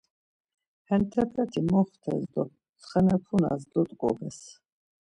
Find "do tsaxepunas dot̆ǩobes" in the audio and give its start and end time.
2.31-4.39